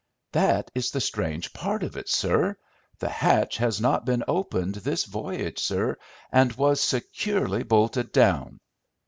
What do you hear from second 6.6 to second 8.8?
securely bolted down."